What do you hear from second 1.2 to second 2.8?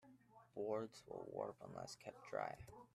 warp unless kept dry.